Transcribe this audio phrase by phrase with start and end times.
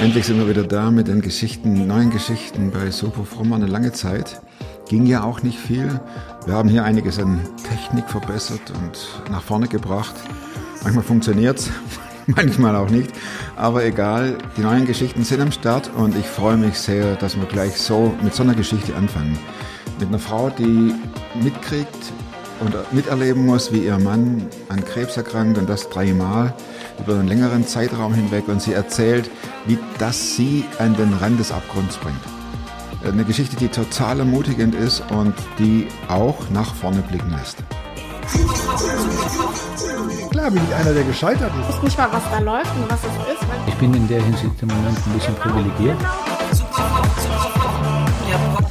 [0.00, 3.56] Endlich sind wir wieder da mit den Geschichten, neuen Geschichten bei Sopo Frommer.
[3.56, 4.40] Eine lange Zeit.
[4.88, 6.00] Ging ja auch nicht viel.
[6.46, 10.14] Wir haben hier einiges an Technik verbessert und nach vorne gebracht.
[10.82, 11.68] Manchmal funktioniert's,
[12.26, 13.10] manchmal auch nicht.
[13.56, 17.44] Aber egal, die neuen Geschichten sind am Start und ich freue mich sehr, dass wir
[17.44, 19.38] gleich so mit so einer Geschichte anfangen.
[19.98, 20.94] Mit einer Frau, die
[21.42, 22.12] mitkriegt
[22.60, 26.54] und miterleben muss, wie ihr Mann an Krebs erkrankt und das dreimal
[26.98, 29.30] über einen längeren Zeitraum hinweg und sie erzählt,
[29.66, 32.20] wie das sie an den Rand des Abgrunds bringt.
[33.04, 37.58] Eine Geschichte, die total ermutigend ist und die auch nach vorne blicken lässt.
[40.30, 41.68] Klar bin ich einer, der gescheitert ist.
[41.68, 43.46] Ich weiß nicht mal, was da läuft und was es ist.
[43.66, 45.96] Ich bin in der Hinsicht im Moment ein bisschen privilegiert.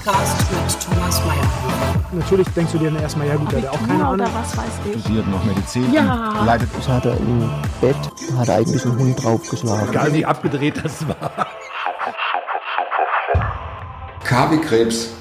[0.09, 2.03] Podcast mit Thomas Mayer.
[2.13, 4.27] Natürlich denkst du dir dann erstmal, ja gut, der hat auch keine Ahnung.
[4.33, 5.01] was weiß ich.
[5.01, 6.43] Studiert noch Medizin, Ja.
[6.45, 7.47] leitet Das hat er im
[7.79, 7.95] Bett,
[8.35, 9.89] hat er eigentlich einen Hund draufgeschlagen.
[9.89, 11.47] Egal wie abgedreht das war.
[14.23, 15.11] K wie Krebs.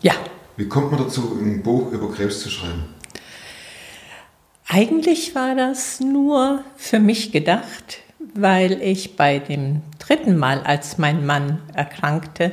[0.00, 0.14] Ja,
[0.56, 2.84] Wie kommt man dazu, ein Buch über Krebs zu schreiben?
[4.68, 7.98] eigentlich war das nur für mich gedacht,
[8.34, 12.52] weil ich bei dem dritten Mal, als mein Mann erkrankte,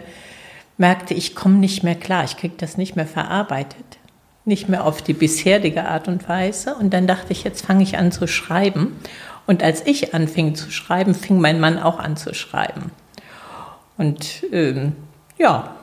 [0.80, 4.00] merkte, ich komme nicht mehr klar, ich kriege das nicht mehr verarbeitet,
[4.46, 6.74] nicht mehr auf die bisherige Art und Weise.
[6.76, 8.96] Und dann dachte ich, jetzt fange ich an zu schreiben.
[9.46, 12.92] Und als ich anfing zu schreiben, fing mein Mann auch an zu schreiben.
[13.98, 14.94] Und ähm,
[15.38, 15.76] ja,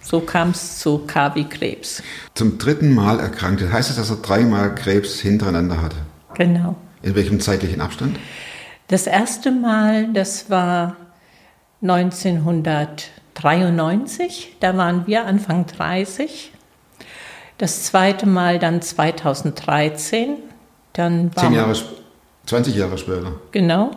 [0.00, 2.02] so kam es zu K wie Krebs.
[2.34, 3.72] Zum dritten Mal erkrankte.
[3.72, 5.96] Heißt es, dass er dreimal Krebs hintereinander hatte?
[6.34, 6.76] Genau.
[7.02, 8.18] In welchem zeitlichen Abstand?
[8.88, 10.96] Das erste Mal, das war
[13.36, 16.52] 1993, da waren wir Anfang 30.
[17.58, 20.36] Das zweite Mal dann 2013,
[20.92, 21.96] dann Zehn Jahre, sp-
[22.46, 23.32] 20 Jahre später.
[23.52, 23.90] genau.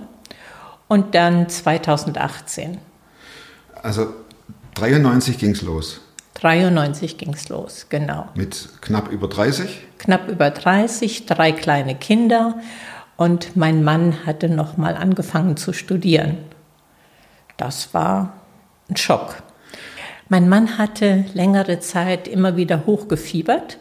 [0.87, 2.79] Und dann 2018.
[3.83, 4.07] Also
[4.75, 6.01] 93 ging es los.
[6.35, 8.27] 93 ging es los, genau.
[8.33, 9.81] Mit knapp über 30.
[9.99, 12.55] Knapp über 30, drei kleine Kinder
[13.17, 16.37] und mein Mann hatte noch mal angefangen zu studieren.
[17.57, 18.33] Das war
[18.89, 19.43] ein Schock.
[20.29, 23.77] Mein Mann hatte längere Zeit immer wieder hochgefiebert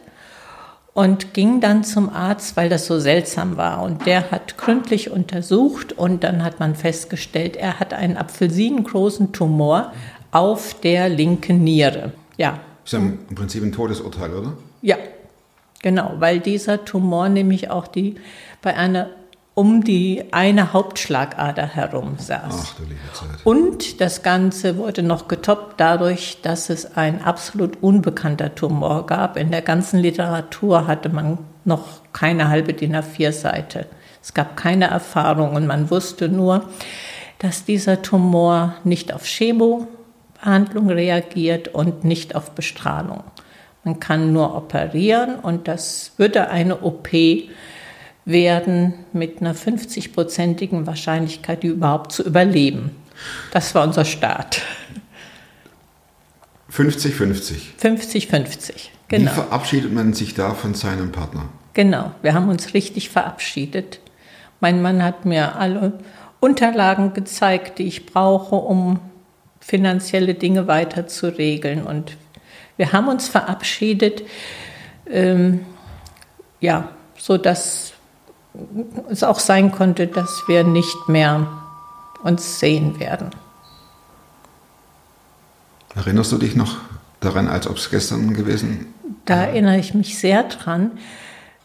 [0.93, 3.83] und ging dann zum Arzt, weil das so seltsam war.
[3.83, 9.93] Und der hat gründlich untersucht und dann hat man festgestellt, er hat einen apfelsinengroßen Tumor
[10.31, 12.13] auf der linken Niere.
[12.37, 14.53] Ja, Ist ja im Prinzip ein Todesurteil, oder?
[14.81, 14.97] ja,
[15.83, 18.15] genau, weil dieser Tumor nämlich auch die
[18.61, 19.09] bei einer
[19.59, 22.43] um die eine Hauptschlagader herum saß.
[22.49, 23.27] Ach du liebe Zeit.
[23.43, 29.35] Und das Ganze wurde noch getoppt dadurch, dass es ein absolut unbekannter Tumor gab.
[29.35, 33.87] In der ganzen Literatur hatte man noch keine halbe DIN A4-Seite.
[34.23, 36.69] Es gab keine Erfahrung und man wusste nur,
[37.39, 43.25] dass dieser Tumor nicht auf Chemobehandlung reagiert und nicht auf Bestrahlung.
[43.83, 47.09] Man kann nur operieren und das würde eine OP
[48.29, 52.91] werden mit einer 50-prozentigen Wahrscheinlichkeit, die überhaupt zu überleben.
[53.51, 54.61] Das war unser Start.
[56.71, 57.55] 50-50.
[57.81, 59.31] 50-50, Wie genau.
[59.31, 61.49] verabschiedet man sich da von seinem Partner?
[61.73, 63.99] Genau, wir haben uns richtig verabschiedet.
[64.59, 65.99] Mein Mann hat mir alle
[66.39, 68.99] Unterlagen gezeigt, die ich brauche, um
[69.59, 71.83] finanzielle Dinge weiter zu regeln.
[71.83, 72.17] Und
[72.77, 74.23] wir haben uns verabschiedet,
[75.09, 75.65] ähm,
[76.59, 77.93] ja, so dass
[79.09, 81.47] es auch sein konnte, dass wir nicht mehr
[82.23, 83.29] uns sehen werden.
[85.95, 86.77] Erinnerst du dich noch
[87.19, 88.93] daran, als ob es gestern gewesen
[89.25, 90.91] Da erinnere ich mich sehr dran,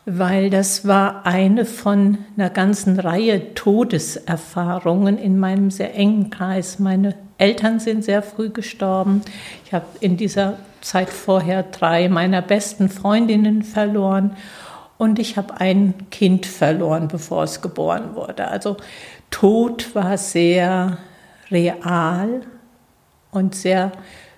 [0.06, 6.78] weil das war eine von einer ganzen Reihe Todeserfahrungen in meinem sehr engen Kreis.
[6.78, 9.22] Meine Eltern sind sehr früh gestorben.
[9.64, 14.36] Ich habe in dieser Zeit vorher drei meiner besten Freundinnen verloren
[14.98, 18.48] und ich habe ein Kind verloren, bevor es geboren wurde.
[18.48, 18.76] Also
[19.30, 20.98] Tod war sehr
[21.50, 22.42] real
[23.30, 23.92] und sehr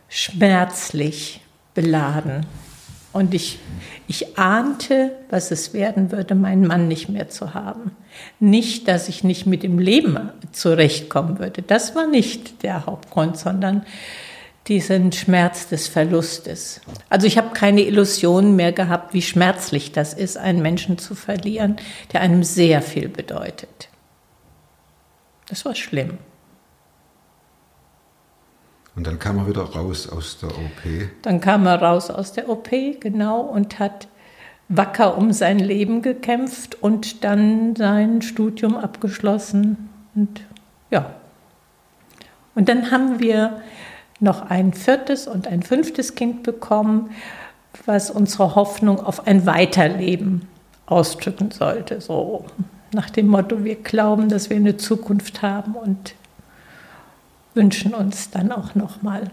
[0.08, 1.42] schmerzlich
[1.74, 2.46] beladen.
[3.12, 3.58] Und ich,
[4.08, 7.92] ich ahnte, was es werden würde, meinen Mann nicht mehr zu haben.
[8.40, 11.62] Nicht, dass ich nicht mit dem Leben zurechtkommen würde.
[11.62, 13.86] Das war nicht der Hauptgrund, sondern
[14.68, 16.80] diesen Schmerz des Verlustes.
[17.08, 21.76] Also ich habe keine Illusionen mehr gehabt, wie schmerzlich das ist, einen Menschen zu verlieren,
[22.12, 23.88] der einem sehr viel bedeutet.
[25.48, 26.18] Das war schlimm.
[28.96, 31.10] Und dann kam er wieder raus aus der OP.
[31.22, 34.08] Dann kam er raus aus der OP, genau, und hat
[34.68, 39.90] wacker um sein Leben gekämpft und dann sein Studium abgeschlossen.
[40.14, 40.40] Und
[40.90, 41.14] ja.
[42.54, 43.60] Und dann haben wir
[44.20, 47.10] noch ein viertes und ein fünftes Kind bekommen,
[47.84, 50.48] was unsere Hoffnung auf ein Weiterleben
[50.86, 52.00] ausdrücken sollte.
[52.00, 52.46] So
[52.92, 56.14] nach dem Motto, wir glauben, dass wir eine Zukunft haben und
[57.54, 59.30] wünschen uns dann auch nochmal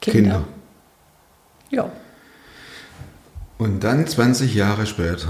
[0.00, 0.20] Kinder.
[0.20, 0.44] Kinder.
[1.70, 1.90] Ja.
[3.58, 5.28] Und dann 20 Jahre später.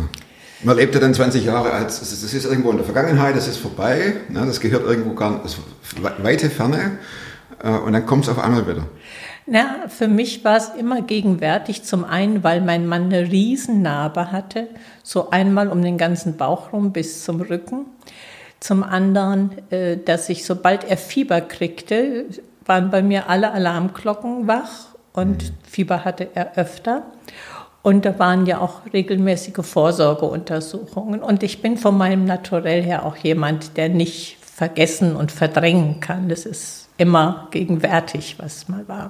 [0.64, 3.56] Man lebt ja dann 20 Jahre als, das ist irgendwo in der Vergangenheit, das ist
[3.56, 5.58] vorbei, ne, das gehört irgendwo gar nicht,
[6.22, 6.98] weite Ferne
[7.84, 8.86] und dann kommt es auf einmal wieder.
[9.46, 11.82] Na, für mich war es immer gegenwärtig.
[11.82, 14.68] Zum einen, weil mein Mann eine Riesennarbe hatte,
[15.02, 17.86] so einmal um den ganzen Bauch rum bis zum Rücken.
[18.60, 22.26] Zum anderen, äh, dass ich, sobald er Fieber kriegte,
[22.64, 25.54] waren bei mir alle Alarmglocken wach und mhm.
[25.68, 27.02] Fieber hatte er öfter.
[27.82, 31.20] Und da waren ja auch regelmäßige Vorsorgeuntersuchungen.
[31.20, 36.28] Und ich bin von meinem Naturell her auch jemand, der nicht vergessen und verdrängen kann.
[36.28, 39.08] Das ist immer gegenwärtig, was mal war.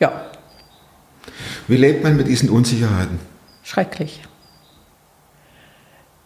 [0.00, 0.26] Ja.
[1.66, 3.20] Wie lebt man mit diesen Unsicherheiten?
[3.62, 4.20] Schrecklich.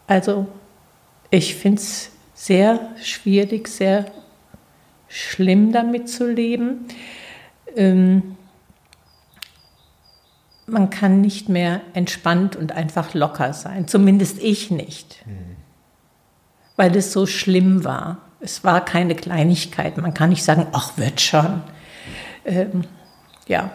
[0.09, 0.49] Also,
[1.31, 4.07] ich finde es sehr schwierig, sehr
[5.07, 6.89] schlimm damit zu leben.
[7.77, 8.37] Ähm,
[10.67, 15.52] man kann nicht mehr entspannt und einfach locker sein, zumindest ich nicht, mhm.
[16.83, 18.17] Weil es so schlimm war.
[18.41, 19.99] Es war keine Kleinigkeit.
[19.99, 21.63] Man kann nicht sagen, ach, wird schon.
[22.45, 22.83] Ähm,
[23.47, 23.71] ja.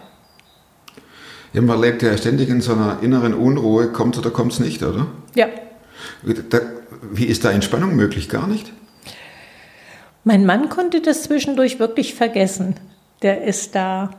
[1.54, 4.84] Ja, man lebt ja ständig in so einer inneren Unruhe, kommt oder kommt es nicht,
[4.84, 5.08] oder?
[5.36, 5.48] Ja.
[6.50, 6.60] Da,
[7.02, 8.28] wie ist da Entspannung möglich?
[8.28, 8.74] Gar nicht?
[10.26, 12.76] Mein Mann konnte das zwischendurch wirklich vergessen.
[13.22, 14.10] Der ist da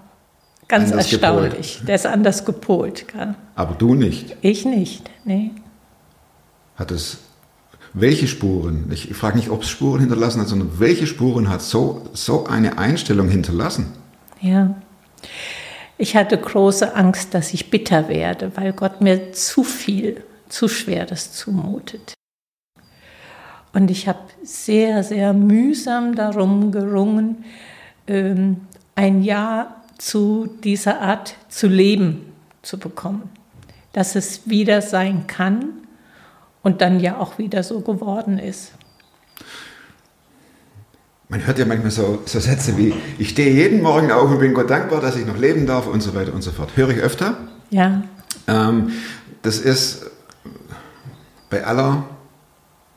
[0.67, 1.73] ganz anders erstaunlich.
[1.75, 1.89] Gepolt.
[1.89, 3.05] Der ist anders gepolt.
[3.55, 4.35] Aber du nicht?
[4.41, 5.51] Ich nicht, nee.
[6.77, 7.28] Hat es
[7.95, 12.09] welche Spuren, ich frage nicht, ob es Spuren hinterlassen hat, sondern welche Spuren hat so,
[12.13, 13.87] so eine Einstellung hinterlassen?
[14.41, 14.75] Ja.
[15.97, 21.33] Ich hatte große Angst, dass ich bitter werde, weil Gott mir zu viel, zu schweres
[21.33, 22.15] zumutet.
[23.73, 27.45] Und ich habe sehr, sehr mühsam darum gerungen,
[28.07, 28.63] ähm,
[28.95, 32.33] ein Ja zu dieser Art zu leben
[32.63, 33.29] zu bekommen.
[33.93, 35.71] Dass es wieder sein kann
[36.63, 38.73] und dann ja auch wieder so geworden ist.
[41.29, 44.55] Man hört ja manchmal so, so, Sätze wie, ich stehe jeden Morgen auf und bin
[44.55, 46.71] Gott dankbar, dass ich noch leben darf und so weiter und so fort.
[46.75, 47.37] Höre ich öfter?
[47.71, 48.03] Ja.
[48.47, 48.93] Ähm,
[49.43, 50.11] das ist
[51.51, 52.05] bei aller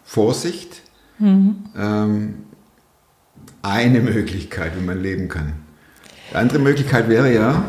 [0.06, 0.82] Vorsicht
[1.20, 1.66] mhm.
[1.78, 2.34] ähm,
[3.62, 5.54] eine Möglichkeit, wie man leben kann.
[6.32, 7.66] Die andere Möglichkeit wäre ja,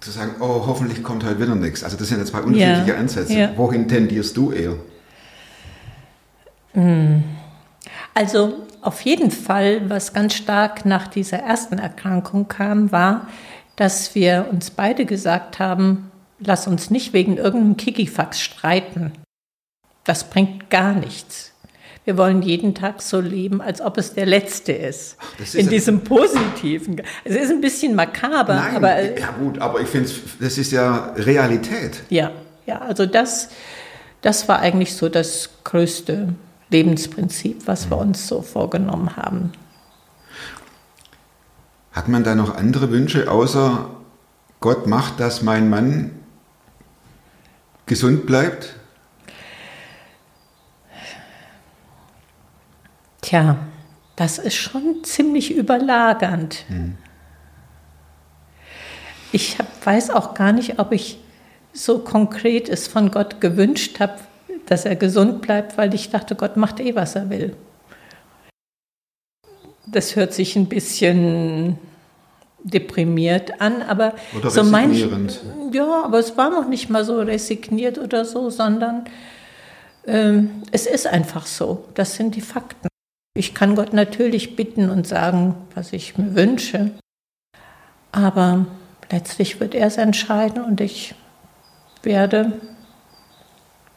[0.00, 1.82] zu sagen, oh, hoffentlich kommt heute wieder nichts.
[1.82, 2.96] Also das sind jetzt zwei unterschiedliche ja.
[2.96, 3.32] Ansätze.
[3.32, 3.52] Ja.
[3.56, 4.74] Wohin tendierst du eher?
[6.72, 7.24] Hm.
[8.14, 13.26] Also auf jeden Fall, was ganz stark nach dieser ersten Erkrankung kam, war,
[13.76, 19.12] dass wir uns beide gesagt haben, lass uns nicht wegen irgendeinem Kikifax streiten.
[20.04, 21.52] Das bringt gar nichts.
[22.04, 25.16] Wir wollen jeden Tag so leben, als ob es der letzte ist.
[25.38, 27.02] ist in diesem Positiven.
[27.24, 29.02] Es ist ein bisschen makaber, Nein, aber.
[29.18, 30.10] Ja, gut, aber ich finde,
[30.40, 32.02] das ist ja Realität.
[32.08, 32.30] Ja,
[32.66, 33.50] ja, also das,
[34.22, 36.34] das war eigentlich so das größte
[36.70, 38.08] Lebensprinzip, was wir mhm.
[38.08, 39.52] uns so vorgenommen haben.
[41.92, 43.90] Hat man da noch andere Wünsche, außer
[44.60, 46.10] Gott macht, dass mein Mann
[47.86, 48.77] gesund bleibt?
[53.28, 53.58] Tja,
[54.16, 56.64] das ist schon ziemlich überlagernd.
[56.68, 56.96] Hm.
[59.32, 61.18] Ich hab, weiß auch gar nicht, ob ich
[61.74, 64.14] so konkret es von Gott gewünscht habe,
[64.64, 67.54] dass er gesund bleibt, weil ich dachte, Gott macht eh, was er will.
[69.84, 71.76] Das hört sich ein bisschen
[72.64, 75.06] deprimiert an, aber oder so manch,
[75.72, 79.04] ja, aber es war noch nicht mal so resigniert oder so, sondern
[80.06, 81.84] ähm, es ist einfach so.
[81.92, 82.87] Das sind die Fakten.
[83.38, 86.90] Ich kann Gott natürlich bitten und sagen, was ich mir wünsche,
[88.10, 88.66] aber
[89.12, 91.14] letztlich wird er es entscheiden und ich
[92.02, 92.54] werde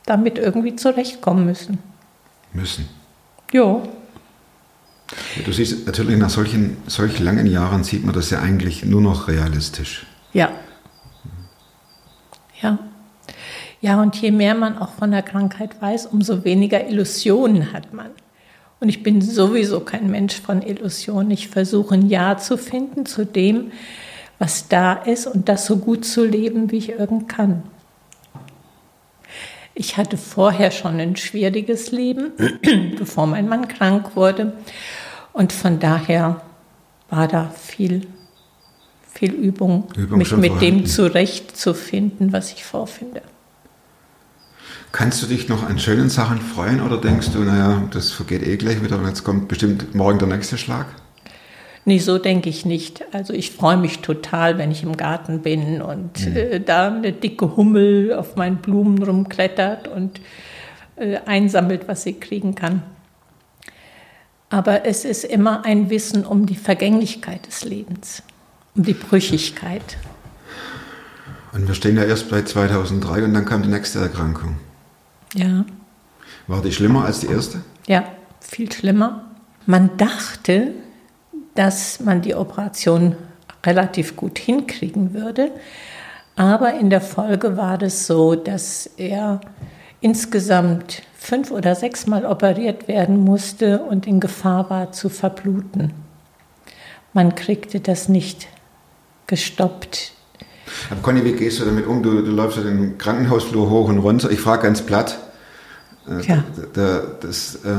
[0.06, 1.80] damit irgendwie zurechtkommen müssen.
[2.54, 2.88] Müssen?
[3.52, 3.82] Jo.
[5.38, 9.02] Ja, du siehst natürlich nach solchen solch langen Jahren sieht man das ja eigentlich nur
[9.02, 10.06] noch realistisch.
[10.34, 10.52] Ja.
[12.62, 12.78] Ja.
[13.82, 18.12] Ja, und je mehr man auch von der Krankheit weiß, umso weniger Illusionen hat man.
[18.82, 21.30] Und ich bin sowieso kein Mensch von Illusionen.
[21.30, 23.72] Ich versuche ein Ja zu finden zu dem,
[24.40, 27.62] was da ist und das so gut zu leben, wie ich irgend kann.
[29.76, 32.32] Ich hatte vorher schon ein schwieriges Leben,
[32.98, 34.54] bevor mein Mann krank wurde.
[35.32, 36.42] Und von daher
[37.08, 38.08] war da viel,
[39.14, 40.60] viel Übung, Übung mich mit vorhanden.
[40.78, 43.22] dem zurechtzufinden, was ich vorfinde.
[44.92, 48.58] Kannst du dich noch an schönen Sachen freuen oder denkst du, naja, das vergeht eh
[48.58, 50.86] gleich wieder und jetzt kommt bestimmt morgen der nächste Schlag?
[51.86, 53.04] Nee, so denke ich nicht.
[53.14, 57.56] Also ich freue mich total, wenn ich im Garten bin und äh, da eine dicke
[57.56, 60.20] Hummel auf meinen Blumen rumklettert und
[60.98, 62.84] äh, einsammelt, was sie kriegen kann.
[64.50, 68.22] Aber es ist immer ein Wissen um die Vergänglichkeit des Lebens,
[68.76, 69.98] um die Brüchigkeit.
[71.54, 74.58] Und wir stehen ja erst bei 2003 und dann kam die nächste Erkrankung.
[75.34, 75.66] Ja,
[76.48, 77.62] War die schlimmer als die erste?
[77.88, 78.04] ja,
[78.40, 79.26] viel schlimmer.
[79.66, 80.74] Man dachte,
[81.56, 83.16] dass man die Operation
[83.66, 85.52] relativ gut hinkriegen würde.
[86.36, 89.40] Aber in der Folge war das so, dass er
[90.02, 95.94] insgesamt fünf oder sechsmal operiert werden musste und in Gefahr war zu verbluten.
[97.14, 98.48] Man kriegte das nicht
[99.28, 100.14] gestoppt.
[100.90, 102.02] Aber Conny, wie gehst du damit um?
[102.04, 104.30] Du, du läufst ja den Krankenhausflur hoch und runter.
[104.32, 105.18] Ich frage ganz platt.
[106.08, 106.44] Äh, Ja.
[106.74, 107.70] Da, das, äh,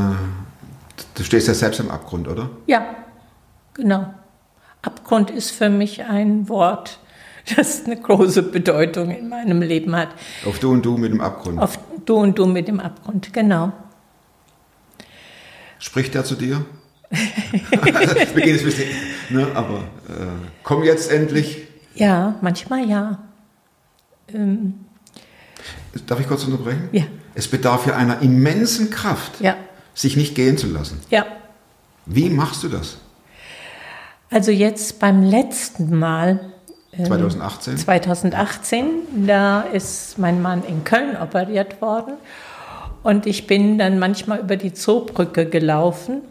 [1.15, 2.51] du stehst ja selbst am Abgrund, oder?
[2.67, 2.85] Ja,
[3.75, 4.13] genau.
[4.83, 6.99] Abgrund ist für mich ein Wort,
[7.57, 10.09] das eine große Bedeutung in meinem Leben hat.
[10.45, 11.59] Auf du und du mit dem Abgrund.
[11.61, 13.73] Auf du und du mit dem Abgrund, genau.
[15.79, 16.65] Spricht er zu dir?
[17.11, 17.79] Wir
[18.43, 18.89] gehen jetzt ein bisschen,
[19.31, 20.27] ne, aber äh,
[20.63, 21.67] komm jetzt endlich.
[21.95, 23.19] Ja, manchmal ja.
[24.33, 24.85] Ähm,
[26.07, 26.89] Darf ich kurz unterbrechen?
[26.93, 27.05] Ja.
[27.35, 29.57] Es bedarf ja einer immensen Kraft, ja,
[29.95, 31.01] sich nicht gehen zu lassen.
[31.11, 31.27] ja.
[32.05, 32.97] Wie machst du das?
[34.29, 36.41] Also jetzt beim letzten Mal,
[36.93, 37.77] ähm, 2018?
[37.79, 42.15] 2018, da ist mein Mann in Köln operiert worden
[43.05, 46.23] und ich bin dann manchmal über die Zoobrücke gelaufen.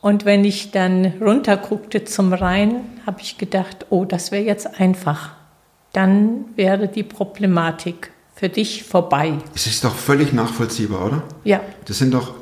[0.00, 5.32] Und wenn ich dann runterguckte zum Rhein, habe ich gedacht, oh, das wäre jetzt einfach.
[5.92, 9.34] Dann wäre die Problematik für dich vorbei.
[9.54, 11.22] Es ist doch völlig nachvollziehbar, oder?
[11.44, 12.34] Ja, Das sind doch.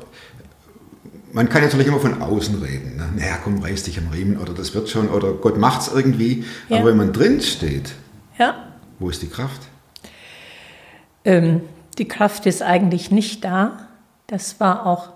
[1.31, 2.95] Man kann natürlich immer von außen reden.
[2.95, 3.09] Ne?
[3.17, 6.45] Naja, komm, reiß dich am Riemen oder das wird schon oder Gott macht's irgendwie.
[6.69, 6.77] Ja.
[6.77, 7.93] Aber wenn man drin steht,
[8.39, 8.55] ja.
[8.97, 9.61] wo ist die Kraft?
[11.25, 11.61] Ähm,
[11.97, 13.89] die Kraft ist eigentlich nicht da.
[14.25, 15.09] Das war auch,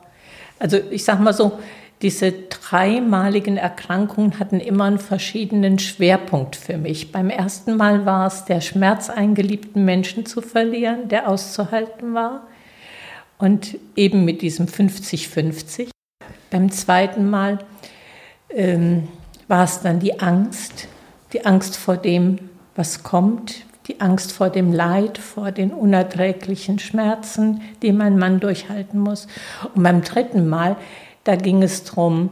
[0.59, 1.59] also ich sag mal so,
[2.03, 7.13] diese dreimaligen Erkrankungen hatten immer einen verschiedenen Schwerpunkt für mich.
[7.13, 12.45] Beim ersten Mal war es der Schmerz, einen geliebten Menschen zu verlieren, der auszuhalten war.
[13.37, 15.89] Und eben mit diesem 50-50.
[16.51, 17.59] Beim zweiten Mal
[18.49, 19.07] ähm,
[19.47, 20.89] war es dann die Angst,
[21.31, 22.37] die Angst vor dem,
[22.75, 28.99] was kommt, die Angst vor dem Leid, vor den unerträglichen Schmerzen, die mein Mann durchhalten
[28.99, 29.27] muss.
[29.73, 30.75] Und beim dritten Mal,
[31.23, 32.29] da ging es darum,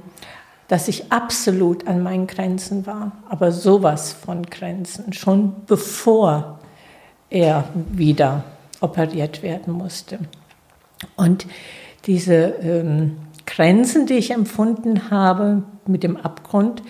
[0.67, 6.60] dass ich absolut an meinen Grenzen war, aber sowas von Grenzen, schon bevor
[7.29, 8.43] er wieder
[8.79, 10.19] operiert werden musste.
[11.15, 11.45] Und
[12.05, 16.83] diese ähm, Grenzen, die ich empfunden habe mit dem Abgrund,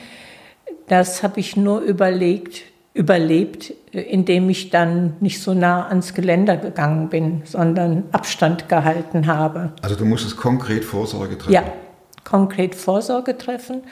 [0.87, 6.57] das habe ich nur überlegt, überlebt, äh, indem ich dann nicht so nah ans Geländer
[6.57, 9.73] gegangen bin, sondern Abstand gehalten habe.
[9.81, 11.53] Also du musst es konkret Vorsorge treffen.
[11.53, 11.63] Ja,
[12.31, 13.83] konkret Vorsorge treffen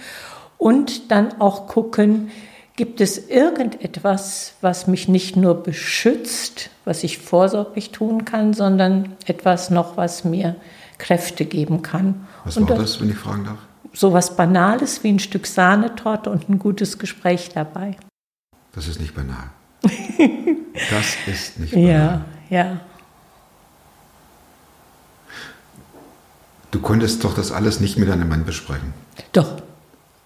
[0.57, 2.31] und dann auch gucken,
[2.77, 9.69] gibt es irgendetwas, was mich nicht nur beschützt, was ich vorsorglich tun kann, sondern etwas
[9.69, 10.55] noch, was mir
[10.97, 12.25] Kräfte geben kann.
[12.45, 13.57] Was und war das, wenn ich fragen darf?
[13.91, 17.97] So was Banales wie ein Stück Sahnetorte und ein gutes Gespräch dabei.
[18.71, 19.49] Das ist nicht banal.
[19.83, 21.89] das ist nicht banal.
[21.89, 22.79] Ja, ja.
[26.71, 28.93] Du konntest doch das alles nicht mit deinem Mann besprechen.
[29.33, 29.61] Doch.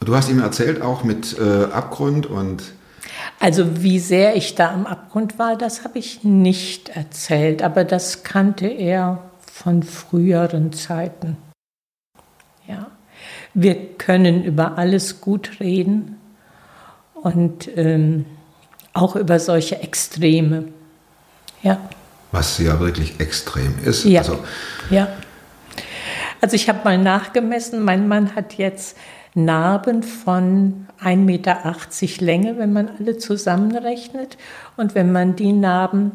[0.01, 2.63] Du hast ihm erzählt, auch mit äh, Abgrund und
[3.39, 8.23] Also wie sehr ich da am Abgrund war, das habe ich nicht erzählt, aber das
[8.23, 11.37] kannte er von früheren Zeiten.
[12.67, 12.87] Ja.
[13.53, 16.17] Wir können über alles gut reden
[17.13, 18.25] und ähm,
[18.93, 20.65] auch über solche Extreme.
[21.61, 21.79] Ja.
[22.33, 24.03] was ja wirklich extrem ist.
[24.03, 24.19] Ja.
[24.19, 24.39] Also,
[24.89, 25.07] Ja.
[26.43, 28.97] Also ich habe mal nachgemessen, mein Mann hat jetzt
[29.33, 31.75] Narben von 1,80 Meter
[32.19, 34.37] Länge, wenn man alle zusammenrechnet.
[34.75, 36.11] Und wenn man die Narben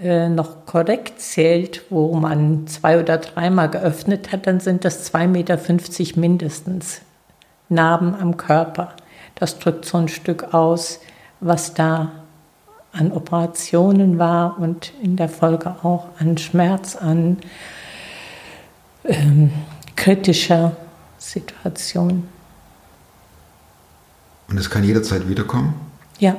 [0.00, 5.26] äh, noch korrekt zählt, wo man zwei oder dreimal geöffnet hat, dann sind das 2,50
[5.26, 7.00] Meter mindestens
[7.68, 8.92] Narben am Körper.
[9.34, 11.00] Das drückt so ein Stück aus,
[11.40, 12.12] was da
[12.92, 17.38] an Operationen war und in der Folge auch an Schmerz, an
[19.08, 19.50] ähm,
[19.94, 20.76] kritischer
[21.18, 22.28] Situation.
[24.48, 25.74] Und es kann jederzeit wiederkommen?
[26.18, 26.36] Ja.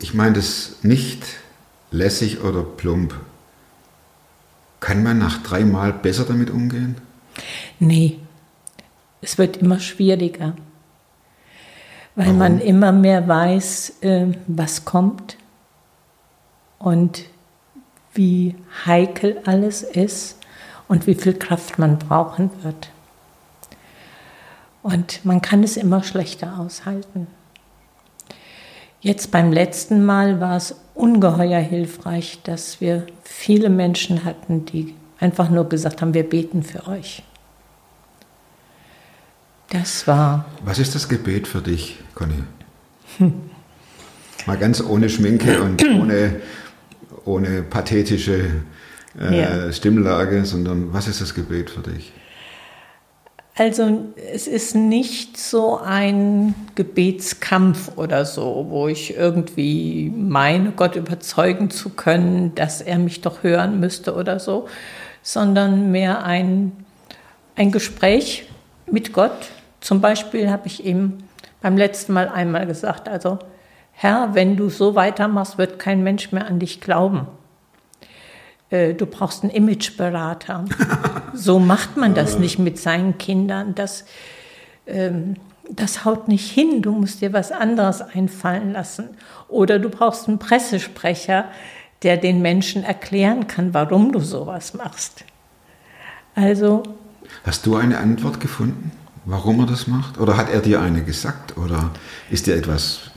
[0.00, 1.24] Ich meine das nicht
[1.90, 3.14] lässig oder plump.
[4.80, 6.96] Kann man nach dreimal besser damit umgehen?
[7.78, 8.18] Nee,
[9.20, 10.54] es wird immer schwieriger,
[12.14, 12.38] weil Warum?
[12.38, 15.36] man immer mehr weiß, äh, was kommt
[16.78, 17.24] und
[18.14, 18.54] wie
[18.86, 20.36] heikel alles ist
[20.88, 22.90] und wie viel Kraft man brauchen wird.
[24.82, 27.26] Und man kann es immer schlechter aushalten.
[29.00, 35.50] Jetzt beim letzten Mal war es ungeheuer hilfreich, dass wir viele Menschen hatten, die einfach
[35.50, 37.22] nur gesagt haben, wir beten für euch.
[39.70, 40.46] Das war.
[40.64, 42.42] Was ist das Gebet für dich, Conny?
[44.46, 46.40] Mal ganz ohne Schminke und ohne,
[47.28, 48.50] ohne pathetische
[49.20, 49.72] äh, Ja.
[49.72, 52.12] Stimmlage, sondern was ist das Gebet für dich?
[53.56, 61.68] Also es ist nicht so ein Gebetskampf oder so, wo ich irgendwie meine, Gott überzeugen
[61.68, 64.68] zu können, dass er mich doch hören müsste oder so,
[65.22, 66.70] sondern mehr ein,
[67.56, 68.48] ein Gespräch
[68.86, 69.50] mit Gott.
[69.80, 71.14] Zum Beispiel habe ich ihm
[71.60, 73.40] beim letzten Mal einmal gesagt, also
[74.00, 77.26] Herr, wenn du so weitermachst, wird kein Mensch mehr an dich glauben.
[78.70, 80.64] Äh, Du brauchst einen Imageberater.
[81.34, 83.74] So macht man das nicht mit seinen Kindern.
[83.74, 84.04] Das,
[84.86, 85.34] ähm,
[85.68, 86.80] das haut nicht hin.
[86.80, 89.08] Du musst dir was anderes einfallen lassen.
[89.48, 91.46] Oder du brauchst einen Pressesprecher,
[92.04, 95.24] der den Menschen erklären kann, warum du sowas machst.
[96.36, 96.84] Also,
[97.44, 98.92] Hast du eine Antwort gefunden,
[99.24, 100.18] warum er das macht?
[100.18, 101.58] Oder hat er dir eine gesagt?
[101.58, 101.90] Oder
[102.30, 103.10] ist dir etwas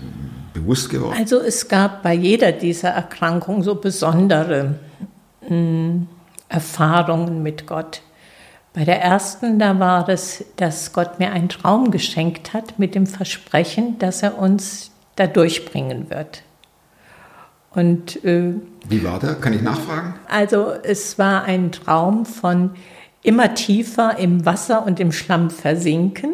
[0.53, 1.15] bewusst geworden?
[1.17, 4.75] also es gab bei jeder dieser Erkrankungen so besondere
[5.48, 6.08] mh,
[6.50, 8.01] Erfahrungen mit Gott.
[8.74, 13.05] Bei der ersten, da war es, dass Gott mir einen Traum geschenkt hat mit dem
[13.05, 16.44] Versprechen, dass er uns da durchbringen wird.
[17.74, 18.53] Und äh,
[18.87, 19.35] Wie war der?
[19.35, 20.16] Kann ich nachfragen?
[20.29, 22.72] also es war ein Traum von
[23.24, 26.33] immer tiefer im Wasser und im Schlamm versinken.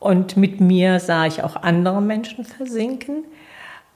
[0.00, 3.24] Und mit mir sah ich auch andere Menschen versinken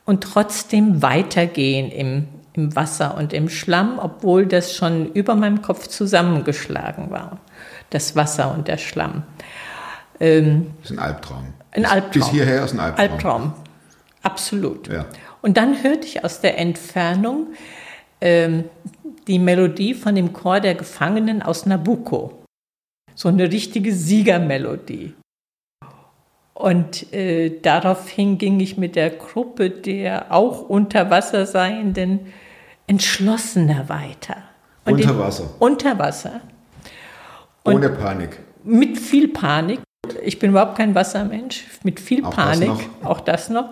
[0.04, 5.88] und trotzdem weitergehen im, im Wasser und im Schlamm, obwohl das schon über meinem Kopf
[5.88, 7.38] zusammengeschlagen war,
[7.88, 9.22] das Wasser und der Schlamm.
[10.20, 11.44] Ähm, Das ist ein Albtraum.
[11.72, 12.10] ein Albtraum.
[12.12, 13.10] Bis hierher ist ein Albtraum.
[13.10, 13.52] Albtraum,
[14.22, 14.88] absolut.
[14.88, 15.06] Ja.
[15.40, 17.46] Und dann hörte ich aus der Entfernung
[18.20, 18.64] ähm,
[19.26, 22.42] die Melodie von dem Chor der Gefangenen aus Nabucco.
[23.14, 25.14] So eine richtige Siegermelodie.
[26.54, 32.32] Und äh, daraufhin ging ich mit der Gruppe der auch unter Wasser seienden
[32.86, 34.36] entschlossener weiter.
[34.84, 35.50] Und Unter Wasser.
[35.58, 36.40] Unter Wasser.
[37.64, 38.38] Und- Ohne Panik.
[38.62, 39.80] mit viel Panik.
[40.22, 43.10] Ich bin überhaupt kein Wassermensch, mit viel Auch das Panik, noch?
[43.10, 43.70] auch das noch.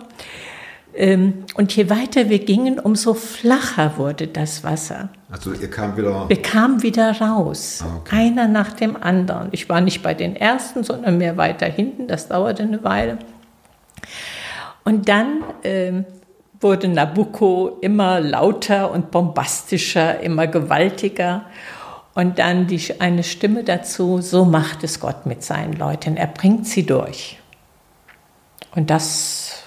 [0.95, 5.09] Ähm, und je weiter wir gingen, umso flacher wurde das Wasser.
[5.33, 6.29] Also ihr kam wieder.
[6.29, 8.15] Wir kamen wieder raus, Ah, okay.
[8.17, 9.47] einer nach dem anderen.
[9.51, 12.07] Ich war nicht bei den ersten, sondern mehr weiter hinten.
[12.07, 13.17] Das dauerte eine Weile.
[14.83, 16.05] Und dann ähm,
[16.59, 21.45] wurde Nabucco immer lauter und bombastischer, immer gewaltiger.
[22.13, 26.67] Und dann die, eine Stimme dazu, so macht es Gott mit seinen Leuten, er bringt
[26.67, 27.39] sie durch.
[28.75, 29.63] Und das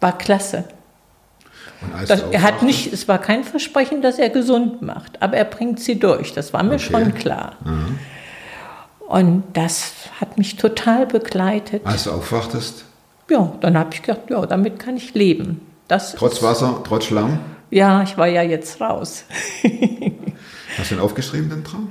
[0.00, 0.64] war klasse.
[2.06, 5.80] Das, er hat nicht, es war kein Versprechen, dass er gesund macht, aber er bringt
[5.80, 6.32] sie durch.
[6.32, 6.84] Das war mir Okay.
[6.90, 7.56] schon klar.
[9.08, 11.82] Und das hat mich total begleitet.
[11.84, 12.84] Als du aufwachtest,
[13.30, 15.60] Ja, dann habe ich gedacht, ja, damit kann ich leben.
[15.88, 17.38] Das trotz Wasser, trotz Schlamm,
[17.70, 19.24] ja, ich war ja jetzt raus.
[20.78, 21.88] hast du ihn aufgeschrieben, den Traum?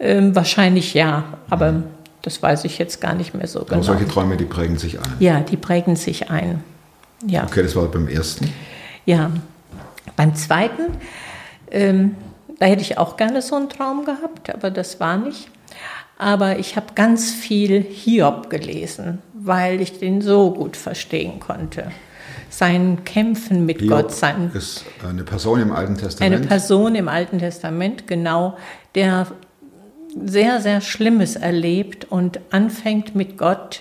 [0.00, 1.82] Ähm, wahrscheinlich ja, aber
[2.22, 3.82] das weiß ich jetzt gar nicht mehr so Aber genau.
[3.82, 5.12] solche Träume, die prägen sich ein.
[5.18, 6.62] Ja, die prägen sich ein.
[7.26, 7.44] Ja.
[7.44, 8.52] Okay, das war beim ersten.
[9.08, 9.30] Ja,
[10.16, 10.82] beim zweiten,
[11.70, 12.14] ähm,
[12.58, 15.48] da hätte ich auch gerne so einen Traum gehabt, aber das war nicht.
[16.18, 21.90] Aber ich habe ganz viel Hiob gelesen, weil ich den so gut verstehen konnte.
[22.50, 26.46] Sein Kämpfen mit Hiob Gott, sein, ist eine Person im Alten eine Testament.
[26.46, 28.58] Person im Alten Testament, genau,
[28.94, 29.26] der
[30.22, 33.80] sehr, sehr Schlimmes erlebt und anfängt mit Gott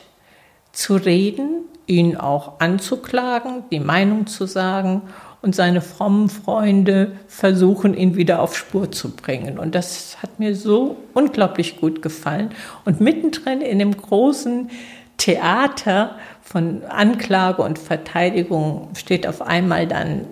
[0.72, 5.04] zu reden, ihn auch anzuklagen, die Meinung zu sagen
[5.42, 9.58] und seine frommen Freunde versuchen, ihn wieder auf Spur zu bringen.
[9.58, 12.50] Und das hat mir so unglaublich gut gefallen.
[12.86, 14.70] Und mittendrin in dem großen
[15.18, 20.26] Theater von Anklage und Verteidigung steht auf einmal dann,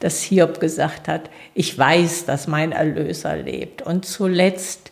[0.00, 3.82] dass Hiob gesagt hat, ich weiß, dass mein Erlöser lebt.
[3.82, 4.87] Und zuletzt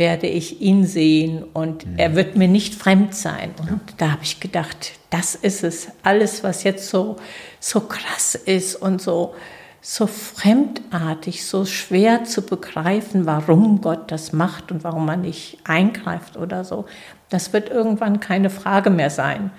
[0.00, 1.98] werde ich ihn sehen und Mhm.
[1.98, 3.50] er wird mir nicht fremd sein.
[3.70, 5.88] Und da habe ich gedacht, das ist es.
[6.02, 7.16] Alles, was jetzt so,
[7.60, 9.34] so krass ist und so,
[9.82, 16.38] so fremdartig, so schwer zu begreifen, warum Gott das macht und warum man nicht eingreift
[16.38, 16.86] oder so,
[17.28, 19.50] das wird irgendwann keine Frage mehr sein.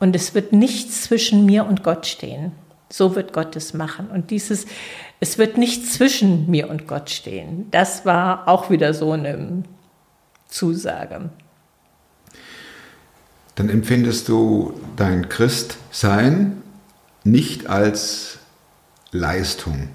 [0.00, 2.52] Und es wird nichts zwischen mir und Gott stehen.
[2.90, 4.08] So wird Gott es machen.
[4.08, 4.66] Und dieses,
[5.20, 7.68] es wird nicht zwischen mir und Gott stehen.
[7.70, 9.62] Das war auch wieder so eine
[10.48, 11.30] Zusage.
[13.54, 16.62] Dann empfindest du dein Christsein
[17.24, 18.38] nicht als
[19.10, 19.88] Leistung.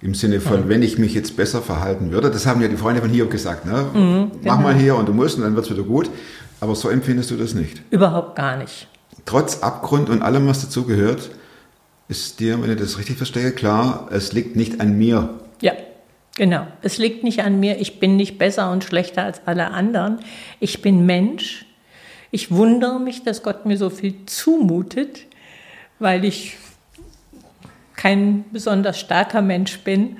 [0.00, 3.00] Im Sinne von, wenn ich mich jetzt besser verhalten würde, das haben ja die Freunde
[3.00, 4.30] von Hiob gesagt, ne?
[4.42, 6.10] mach mal hier und du musst und dann wird es wieder gut.
[6.60, 7.80] Aber so empfindest du das nicht.
[7.90, 8.86] Überhaupt gar nicht.
[9.24, 11.30] Trotz Abgrund und allem, was dazugehört,
[12.08, 15.30] ist dir, wenn ich das richtig verstehe, klar, es liegt nicht an mir.
[16.36, 16.66] Genau.
[16.82, 17.80] Es liegt nicht an mir.
[17.80, 20.18] Ich bin nicht besser und schlechter als alle anderen.
[20.60, 21.64] Ich bin Mensch.
[22.30, 25.26] Ich wundere mich, dass Gott mir so viel zumutet,
[26.00, 26.56] weil ich
[27.94, 30.16] kein besonders starker Mensch bin,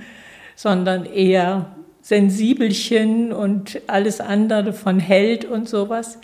[0.54, 6.18] sondern eher sensibelchen und alles andere von Held und sowas.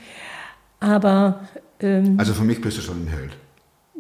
[0.79, 1.41] Aber
[1.81, 3.33] ähm, Also für mich bist du schon ein Held.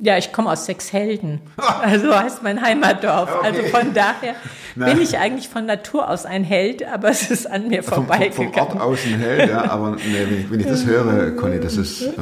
[0.02, 1.40] Ja, ich komme aus Sechshelden.
[1.56, 3.30] Also heißt mein Heimatdorf.
[3.42, 4.34] Also von daher
[4.74, 4.94] Nein.
[4.94, 8.06] bin ich eigentlich von Natur aus ein Held, aber es ist an mir Vom, vom,
[8.06, 8.80] vom Ort vorbeigegangen.
[8.80, 12.12] aus ein Held, ja, aber nee, wenn, ich, das höre, Conny, das ist, äh,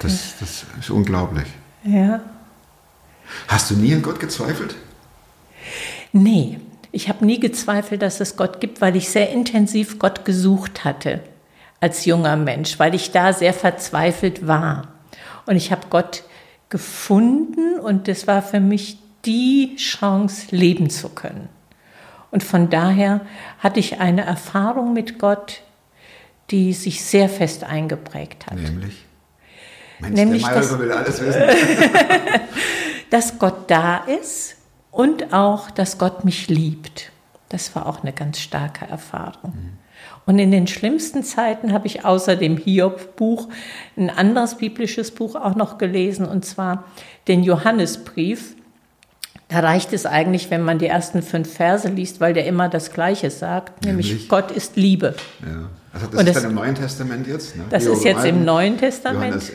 [0.00, 1.46] das, das ist unglaublich.
[1.84, 2.20] Ja.
[3.46, 4.74] Hast du nie an Gott gezweifelt?
[6.12, 6.58] Nee,
[6.92, 11.20] ich habe nie gezweifelt, dass es Gott gibt, weil ich sehr intensiv Gott gesucht hatte
[11.80, 14.88] als junger Mensch, weil ich da sehr verzweifelt war.
[15.46, 16.24] Und ich habe Gott
[16.68, 21.48] gefunden und das war für mich die Chance, leben zu können.
[22.30, 23.22] Und von daher
[23.58, 25.62] hatte ich eine Erfahrung mit Gott,
[26.50, 28.54] die sich sehr fest eingeprägt hat.
[28.56, 29.04] Nämlich?
[30.00, 31.42] Mensch, Nämlich der das- Mayhofer will alles wissen.
[33.10, 34.56] dass Gott da ist
[34.90, 37.10] und auch, dass Gott mich liebt.
[37.48, 39.54] Das war auch eine ganz starke Erfahrung.
[40.28, 43.48] Und in den schlimmsten Zeiten habe ich außer dem Hiob-Buch
[43.96, 46.84] ein anderes biblisches Buch auch noch gelesen, und zwar
[47.28, 48.54] den Johannesbrief.
[49.48, 52.92] Da reicht es eigentlich, wenn man die ersten fünf Verse liest, weil der immer das
[52.92, 54.28] Gleiche sagt, nämlich, Nämlich?
[54.28, 55.14] Gott ist Liebe.
[55.40, 55.70] Ja.
[55.94, 57.56] Also das Und ist das- dann im Neuen Testament jetzt?
[57.56, 57.64] Ne?
[57.70, 59.50] Das Hiob ist jetzt im Neuen Testament.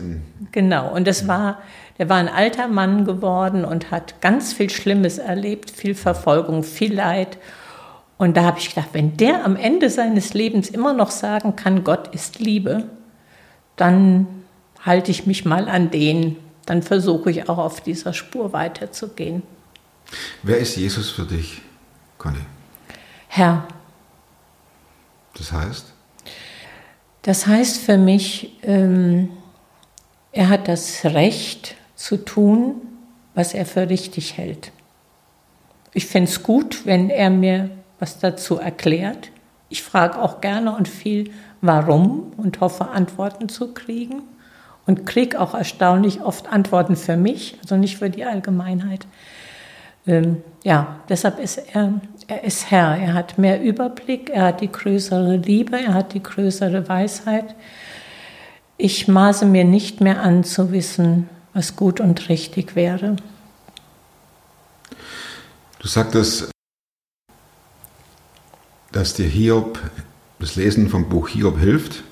[0.52, 0.92] Genau.
[0.92, 1.62] Und das war,
[2.00, 6.96] der war ein alter Mann geworden und hat ganz viel Schlimmes erlebt, viel Verfolgung, viel
[6.96, 7.38] Leid.
[8.18, 11.84] Und da habe ich gedacht, wenn der am Ende seines Lebens immer noch sagen kann,
[11.84, 12.86] Gott ist Liebe,
[13.76, 14.28] dann
[14.82, 19.44] halte ich mich mal an den, dann versuche ich auch auf dieser Spur weiterzugehen.
[20.44, 21.62] wer ist Jesus für dich,
[22.18, 22.42] Conny?
[23.28, 23.68] Herr,
[25.38, 25.86] Das heißt?
[27.24, 29.30] Das heißt für mich, ähm,
[30.32, 32.76] er hat das Recht zu tun,
[33.34, 34.72] was er für richtig hält.
[35.94, 37.70] Ich finde es gut, wenn er mir
[38.04, 39.30] was dazu erklärt.
[39.70, 44.24] Ich frage auch gerne und viel, warum und hoffe, Antworten zu kriegen.
[44.86, 49.08] Und kriege auch erstaunlich oft Antworten für mich, also nicht für die Allgemeinheit.
[50.06, 51.94] Ähm, ja, deshalb ist er,
[52.28, 52.98] er ist Herr.
[52.98, 57.56] Er hat mehr Überblick, er hat die größere Liebe, er hat die größere Weisheit.
[58.76, 63.16] Ich maße mir nicht mehr an zu wissen, was gut und richtig wäre.
[65.80, 66.53] Du sagtest,
[68.94, 69.80] dass dir Hiob,
[70.40, 72.04] das Lesen vom Buch Hiob hilft.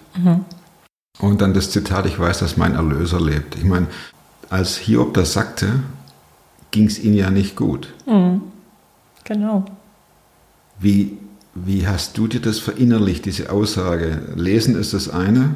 [1.19, 3.55] Und dann das Zitat, ich weiß, dass mein Erlöser lebt.
[3.55, 3.87] Ich meine,
[4.49, 5.79] als Hiob das sagte,
[6.71, 7.93] ging es ihm ja nicht gut.
[9.23, 9.65] Genau.
[10.79, 11.17] Wie,
[11.53, 14.21] wie hast du dir das verinnerlicht, diese Aussage?
[14.35, 15.55] Lesen ist das eine,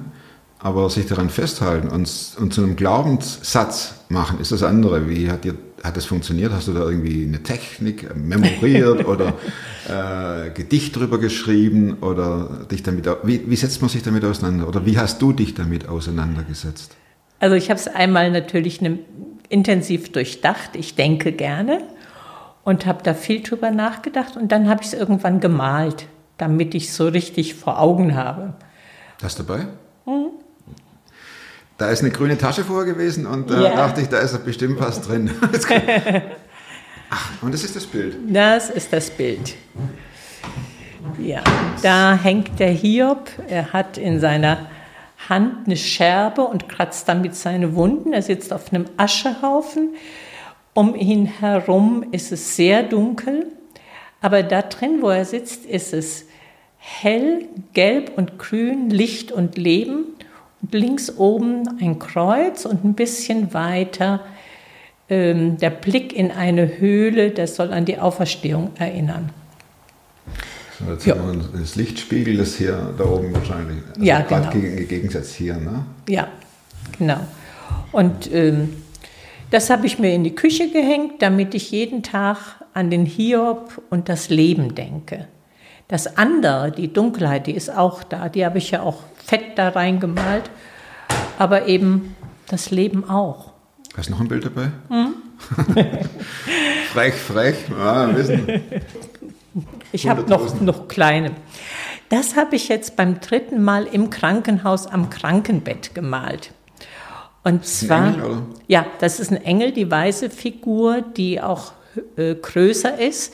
[0.59, 2.09] aber sich daran festhalten und,
[2.39, 5.09] und zu einem Glaubenssatz machen ist das andere.
[5.09, 6.51] Wie hat dir hat das funktioniert?
[6.51, 9.33] Hast du da irgendwie eine Technik memoriert oder
[9.87, 13.07] äh, Gedicht drüber geschrieben oder dich damit?
[13.23, 14.67] Wie, wie setzt man sich damit auseinander?
[14.67, 16.95] Oder wie hast du dich damit auseinandergesetzt?
[17.39, 18.99] Also ich habe es einmal natürlich ne,
[19.49, 20.71] intensiv durchdacht.
[20.75, 21.81] Ich denke gerne
[22.63, 26.87] und habe da viel drüber nachgedacht und dann habe ich es irgendwann gemalt, damit ich
[26.87, 28.53] es so richtig vor Augen habe.
[29.21, 29.67] Hast du dabei?
[31.77, 33.75] Da ist eine grüne Tasche vorher gewesen und da Ja.
[33.75, 35.29] dachte ich, da ist bestimmt was drin.
[37.09, 38.15] Ach, und das ist das Bild.
[38.27, 39.55] Das ist das Bild.
[41.19, 41.43] Ja,
[41.83, 43.29] da hängt der Hiob.
[43.47, 44.67] Er hat in seiner
[45.29, 48.13] Hand eine Scherbe und kratzt damit seine Wunden.
[48.13, 49.95] Er sitzt auf einem Aschehaufen.
[50.73, 53.47] Um ihn herum ist es sehr dunkel.
[54.21, 56.25] Aber da drin, wo er sitzt, ist es
[56.77, 60.05] hell, gelb und grün, Licht und Leben.
[60.71, 64.21] Links oben ein Kreuz und ein bisschen weiter
[65.09, 69.29] ähm, der Blick in eine Höhle, das soll an die Auferstehung erinnern.
[70.79, 71.15] So, jetzt Ja.
[71.17, 73.77] haben wir das Lichtspiegel, das hier da oben wahrscheinlich.
[73.89, 74.49] Also Ja, genau.
[74.49, 75.85] gegen, Gegensatz hier, ne?
[76.09, 76.27] Ja,
[76.97, 77.19] genau.
[77.91, 78.73] Und ähm,
[79.51, 82.37] das habe ich mir in die Küche gehängt, damit ich jeden Tag
[82.73, 85.27] an den Hiob und das Leben denke.
[85.87, 88.27] Das andere, die Dunkelheit, die ist auch da.
[88.27, 90.49] Die habe ich ja auch fett da reingemalt.
[91.37, 92.15] Aber eben
[92.47, 93.51] das Leben auch.
[93.97, 94.71] Hast du noch ein Bild dabei?
[94.89, 95.15] Hm?
[96.93, 97.55] frech, frech.
[97.77, 98.47] Ah, wissen.
[99.91, 100.63] Ich habe noch, 100.000.
[100.63, 101.31] noch kleine.
[102.09, 106.51] Das habe ich jetzt beim dritten Mal im Krankenhaus am Krankenbett gemalt.
[107.43, 111.73] Und zwar, Engel, ja, das ist ein Engel, die weiße Figur, die auch
[112.17, 113.33] äh, größer ist.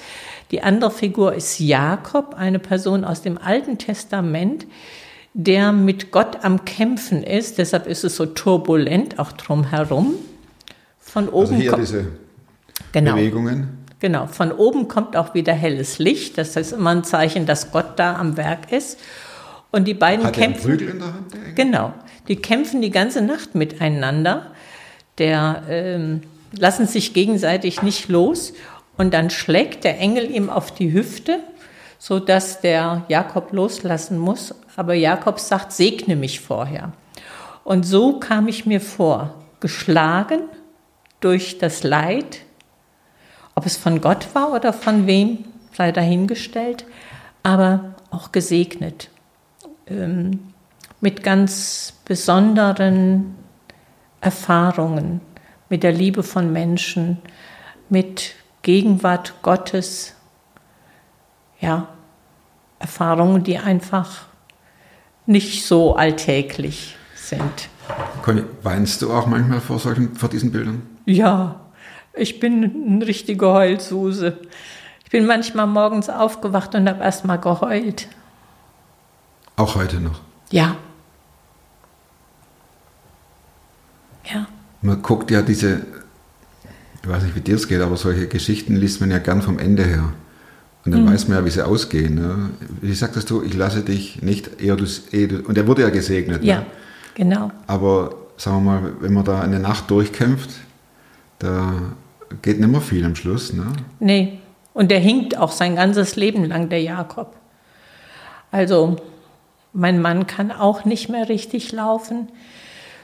[0.52, 4.68] Die andere Figur ist Jakob, eine Person aus dem Alten Testament,
[5.34, 7.58] der mit Gott am Kämpfen ist.
[7.58, 10.16] Deshalb ist es so turbulent auch drumherum.
[11.00, 12.06] Von oben Also hier kommt- diese
[12.92, 13.16] genau.
[13.16, 13.78] Bewegungen.
[14.00, 16.38] Genau, von oben kommt auch wieder helles Licht.
[16.38, 19.00] Das ist immer ein Zeichen, dass Gott da am Werk ist.
[19.72, 20.64] Und die beiden Hat kämpfen.
[20.72, 21.34] Prügel in der Hand?
[21.34, 21.54] Der Engel?
[21.56, 21.94] Genau,
[22.28, 24.48] die kämpfen die ganze Nacht miteinander.
[25.18, 26.22] Der ähm,
[26.58, 28.54] lassen sich gegenseitig nicht los.
[28.98, 31.40] Und dann schlägt der Engel ihm auf die Hüfte,
[32.02, 34.56] sodass der Jakob loslassen muss.
[34.76, 36.94] Aber Jakob sagt, segne mich vorher.
[37.64, 40.42] Und so kam ich mir vor, geschlagen
[41.20, 42.40] durch das Leid,
[43.54, 46.86] ob es von Gott war oder von wem, sei dahingestellt,
[47.44, 49.12] aber auch gesegnet.
[49.86, 50.54] Ähm,
[51.02, 53.36] mit ganz besonderen
[54.22, 55.22] Erfahrungen,
[55.70, 57.20] mit der Liebe von Menschen,
[57.90, 58.34] mit
[58.64, 60.16] Gegenwart Gottes,
[61.62, 61.88] ja,
[62.80, 64.26] Erfahrungen, die einfach
[65.26, 67.70] nicht so alltäglich sind.
[68.24, 70.82] Conny, weinst du auch manchmal vor, solchen, vor diesen Bildern?
[71.06, 71.62] Ja,
[72.14, 74.40] ich bin eine richtige Heulsuse.
[75.04, 78.08] Ich bin manchmal morgens aufgewacht und habe erst mal geheult.
[79.56, 80.20] Auch heute noch.
[80.50, 80.76] Ja.
[84.32, 84.48] Ja.
[84.82, 85.86] Man guckt ja diese,
[87.04, 89.60] ich weiß nicht, wie dir es geht, aber solche Geschichten liest man ja gern vom
[89.60, 90.14] Ende her.
[90.84, 92.16] Und dann weiß man ja, wie sie ausgehen.
[92.16, 92.50] Ne?
[92.82, 95.90] Wie sagtest du, ich lasse dich nicht, eher du, ehe du und er wurde ja
[95.90, 96.44] gesegnet.
[96.44, 96.66] Ja, Ne?
[97.14, 97.52] genau.
[97.68, 100.50] Aber sagen wir mal, wenn man da eine Nacht durchkämpft,
[101.38, 101.74] da
[102.42, 103.54] geht nicht mehr viel am Schluss.
[103.54, 103.68] Ne?
[104.00, 104.40] Nee.
[104.74, 107.36] Und der hinkt auch sein ganzes Leben lang, der Jakob.
[108.52, 108.96] Also,
[109.74, 112.30] mein Mann kann auch nicht mehr richtig laufen.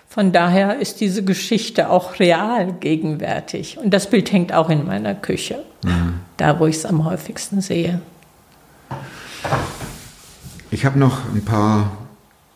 [0.10, 3.78] Von daher ist diese Geschichte auch real gegenwärtig.
[3.78, 5.60] Und das Bild hängt auch in meiner Küche,
[6.38, 8.02] da wo ich es am häufigsten sehe.
[10.72, 11.92] Ich habe noch ein paar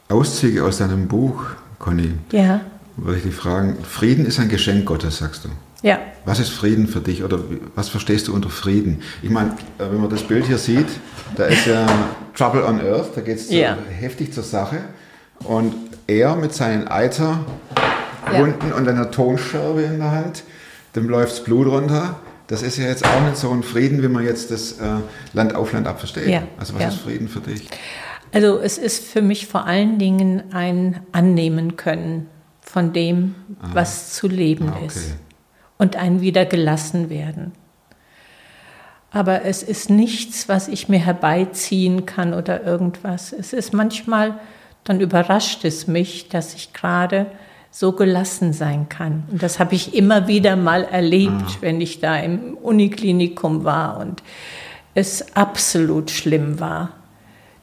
[0.09, 1.43] Auszüge aus deinem Buch,
[1.79, 2.11] Conny.
[2.31, 2.61] Ja,
[2.97, 5.49] Würde ich dich fragen, Frieden ist ein Geschenk Gottes, sagst du.
[5.81, 7.39] ja, Was ist Frieden für dich oder
[7.75, 9.01] was verstehst du unter Frieden?
[9.21, 10.87] Ich meine, äh, wenn man das Bild hier sieht,
[11.37, 11.87] da ist ja
[12.35, 13.77] Trouble on Earth, da geht es Ja.
[13.99, 14.81] heftig zur Sache.
[15.45, 15.73] Und
[16.17, 20.43] er mit seinen Eiterwunden und einer Tonscherbe in der Hand,
[20.95, 22.19] dem läuft das Blut runter.
[22.47, 24.85] Das ist ja jetzt auch nicht so ein Frieden, wie man jetzt das äh,
[25.33, 26.27] Land auf Land ab versteht.
[26.27, 26.87] Ja, Also was ja.
[26.89, 27.69] ist Frieden für dich?
[28.33, 32.27] Also es ist für mich vor allen Dingen ein Annehmen können
[32.61, 33.35] von dem,
[33.73, 34.85] was zu leben Ah, okay.
[34.87, 35.15] ist.
[35.77, 37.51] Und ein wieder gelassen werden.
[39.11, 43.33] Aber es ist nichts, was ich mir herbeiziehen kann oder irgendwas.
[43.33, 44.39] Es ist manchmal,
[44.83, 47.27] dann überrascht es mich, dass ich gerade
[47.69, 49.23] so gelassen sein kann.
[49.31, 54.21] Und das habe ich immer wieder mal erlebt, wenn ich da im Uniklinikum war und
[54.93, 56.89] es absolut schlimm war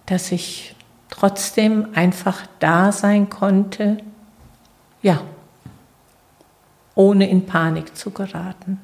[0.08, 0.74] dass ich
[1.10, 3.98] trotzdem einfach da sein konnte,
[5.02, 5.20] ja,
[6.94, 8.80] ohne in Panik zu geraten.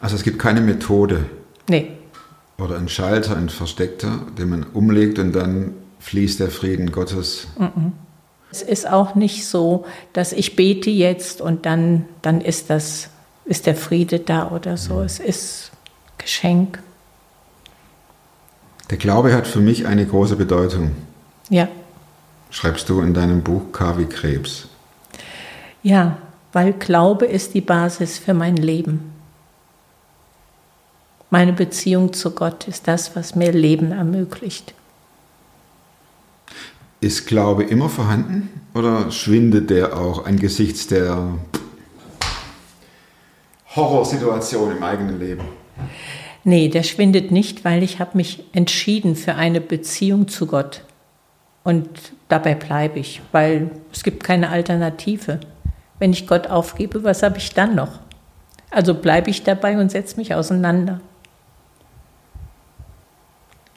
[0.00, 1.26] Also es gibt keine Methode
[1.68, 1.92] Nee,
[2.58, 7.46] oder einen Schalter, einen versteckter, den man umlegt und dann fließt der Frieden Gottes.
[8.50, 13.08] es ist auch nicht so, dass ich bete jetzt und dann, dann ist das,
[13.44, 15.00] ist der Friede da oder so.
[15.00, 15.70] Es ist
[16.18, 16.82] Geschenk.
[18.90, 20.92] Der Glaube hat für mich eine große Bedeutung,
[21.48, 21.68] Ja,
[22.50, 24.68] schreibst du in deinem Buch K wie Krebs.
[25.82, 26.18] ja,
[26.52, 29.10] weil Glaube ist die Basis für mein Leben.
[31.30, 34.74] Meine Beziehung zu Gott ist das, was mir Leben ermöglicht.
[37.02, 41.34] Ist Glaube immer vorhanden oder schwindet der auch angesichts der
[43.74, 45.42] Horrorsituation im eigenen Leben?
[46.44, 50.84] Nee, der schwindet nicht, weil ich habe mich entschieden für eine Beziehung zu Gott.
[51.64, 51.88] Und
[52.28, 55.40] dabei bleibe ich, weil es gibt keine Alternative.
[55.98, 57.98] Wenn ich Gott aufgebe, was habe ich dann noch?
[58.70, 61.00] Also bleibe ich dabei und setze mich auseinander.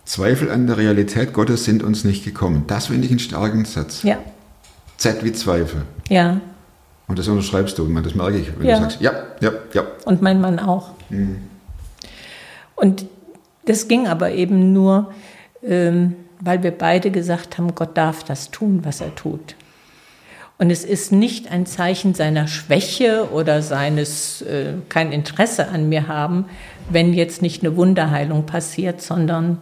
[0.06, 2.66] Zweifel an der Realität Gottes sind uns nicht gekommen.
[2.68, 4.04] Das finde ich einen starken Satz.
[4.04, 4.18] Ja,
[4.98, 5.82] Z wie Zweifel.
[6.10, 6.40] ja.
[7.08, 8.76] Und das unterschreibst du, das merke ich, wenn Ja.
[8.78, 9.84] du sagst, ja, ja, ja.
[10.06, 10.90] Und mein Mann auch.
[12.76, 13.06] Und
[13.66, 15.12] das ging aber eben nur,
[15.64, 19.56] ähm, weil wir beide gesagt haben, Gott darf das tun, was er tut.
[20.58, 26.08] Und es ist nicht ein Zeichen seiner Schwäche oder seines äh, kein Interesse an mir
[26.08, 26.46] haben,
[26.90, 29.62] wenn jetzt nicht eine Wunderheilung passiert, sondern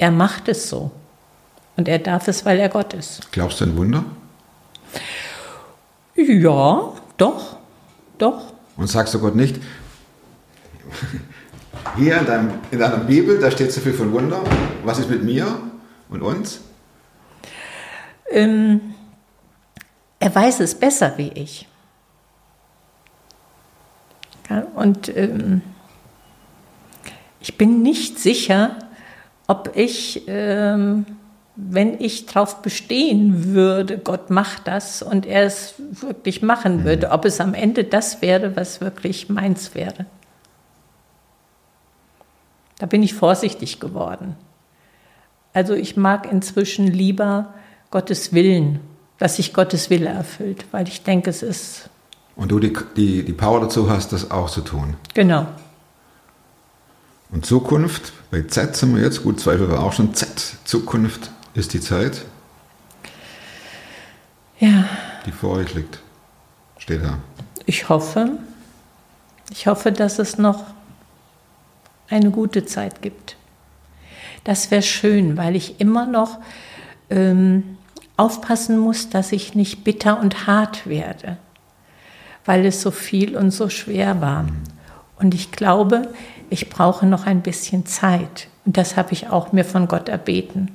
[0.00, 0.90] er macht es so.
[1.76, 3.30] Und er darf es, weil er Gott ist.
[3.32, 4.04] Glaubst du an Wunder?
[6.14, 7.56] Ja, doch,
[8.16, 8.54] doch.
[8.76, 9.56] Und sagst du Gott nicht,
[11.96, 14.42] hier in, deinem, in deiner Bibel, da steht so viel von Wunder,
[14.84, 15.60] was ist mit mir
[16.08, 16.60] und uns?
[18.30, 18.94] Ähm,
[20.18, 21.68] er weiß es besser wie ich.
[24.48, 25.60] Ja, und ähm,
[27.40, 28.78] ich bin nicht sicher,
[29.50, 31.06] ob ich, ähm,
[31.56, 37.24] wenn ich darauf bestehen würde, Gott macht das und er es wirklich machen würde, ob
[37.24, 40.06] es am Ende das wäre, was wirklich meins wäre.
[42.78, 44.36] Da bin ich vorsichtig geworden.
[45.52, 47.52] Also ich mag inzwischen lieber
[47.90, 48.78] Gottes Willen,
[49.18, 51.90] dass sich Gottes Wille erfüllt, weil ich denke, es ist
[52.36, 54.94] Und du die, die, die Power dazu hast, das auch zu tun.
[55.12, 55.48] genau.
[57.32, 60.56] Und Zukunft, bei Z sind wir jetzt, gut, Zweifel war auch schon Z.
[60.64, 62.24] Zukunft ist die Zeit,
[64.58, 64.84] Ja,
[65.26, 66.00] die vor euch liegt.
[66.78, 67.18] Steht da.
[67.66, 68.32] ich hoffe,
[69.50, 70.64] ich hoffe, dass es noch
[72.08, 73.36] eine gute Zeit gibt.
[74.44, 76.38] Das wäre schön, weil ich immer noch
[77.10, 77.76] ähm,
[78.16, 81.36] aufpassen muss, dass ich nicht bitter und hart werde,
[82.44, 84.46] weil es so viel und so schwer war.
[85.16, 86.08] Und ich glaube,
[86.50, 88.48] ich brauche noch ein bisschen Zeit.
[88.66, 90.70] Und das habe ich auch mir von Gott erbeten,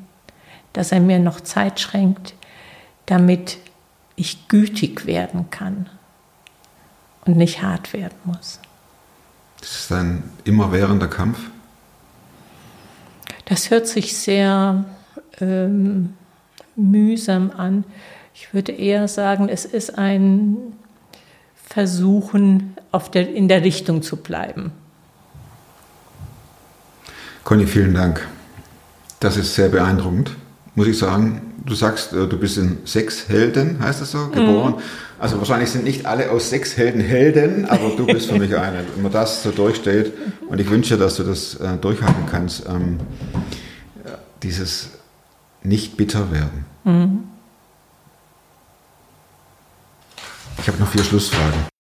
[0.74, 2.34] dass er mir noch Zeit schenkt,
[3.06, 3.58] damit
[4.16, 5.90] ich gütig werden kann
[7.26, 8.60] und nicht hart werden muss.
[9.60, 11.40] Das ist ein immerwährender Kampf.
[13.46, 14.86] Das hört sich sehr
[15.40, 16.14] ähm,
[16.76, 17.84] mühsam an.
[18.34, 20.58] Ich würde eher sagen, es ist ein
[21.56, 22.76] Versuchen,
[23.14, 24.72] der, in der Richtung zu bleiben.
[27.46, 28.28] Conny, vielen Dank.
[29.20, 30.32] Das ist sehr beeindruckend,
[30.74, 31.54] muss ich sagen.
[31.64, 34.76] Du sagst, äh, du bist in sechs Helden, heißt das so, geboren.
[35.20, 38.84] Also wahrscheinlich sind nicht alle aus sechs Helden Helden, aber du bist für mich eine.
[38.96, 40.12] Wenn man das so durchsteht
[40.50, 43.00] und ich wünsche, dass du das äh, durchhalten kannst, ähm,
[44.42, 44.90] dieses
[45.62, 46.66] nicht bitter werden.
[50.58, 51.75] Ich habe noch vier Schlussfragen.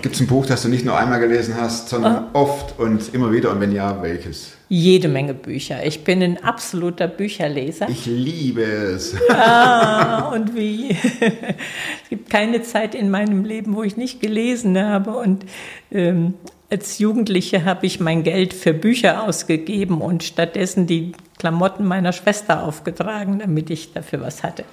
[0.00, 3.32] Gibt es ein Buch, das du nicht nur einmal gelesen hast, sondern oft und immer
[3.32, 3.50] wieder?
[3.50, 4.52] Und wenn ja, welches?
[4.68, 5.84] Jede Menge Bücher.
[5.84, 7.88] Ich bin ein absoluter Bücherleser.
[7.88, 9.16] Ich liebe es.
[9.30, 10.90] Ah, und wie?
[11.20, 15.16] es gibt keine Zeit in meinem Leben, wo ich nicht gelesen habe.
[15.16, 15.44] Und
[15.90, 16.34] ähm,
[16.70, 22.62] als Jugendliche habe ich mein Geld für Bücher ausgegeben und stattdessen die Klamotten meiner Schwester
[22.62, 24.64] aufgetragen, damit ich dafür was hatte.